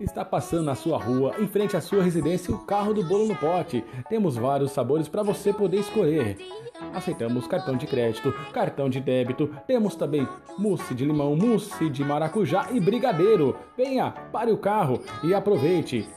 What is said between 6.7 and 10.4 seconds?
Aceitamos cartão de crédito, cartão de débito. Temos também